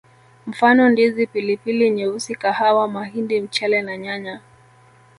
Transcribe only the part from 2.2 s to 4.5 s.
kahawa mahindi mchele na nyanya